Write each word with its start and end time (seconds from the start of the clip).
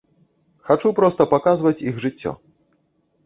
Хачу 0.69 0.91
проста 0.99 1.27
паказваць 1.35 1.85
іх 1.91 1.99
жыццё. 2.05 2.31